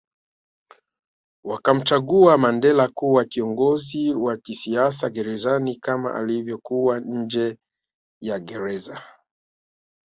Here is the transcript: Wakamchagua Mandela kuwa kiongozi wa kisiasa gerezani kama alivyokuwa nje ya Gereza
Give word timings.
Wakamchagua 1.43 2.37
Mandela 2.37 2.87
kuwa 2.87 3.25
kiongozi 3.25 4.13
wa 4.13 4.37
kisiasa 4.37 5.09
gerezani 5.09 5.75
kama 5.75 6.15
alivyokuwa 6.15 6.99
nje 6.99 7.57
ya 8.21 8.39
Gereza 8.39 9.03